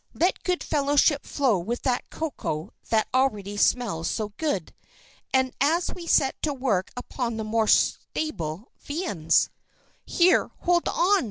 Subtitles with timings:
[0.15, 4.73] "Let good fellowship flow with that cocoa that already smells so good;
[5.31, 9.51] and as we set to work upon the more stable viands"
[10.17, 10.49] "Here!
[10.61, 11.19] Hold on!"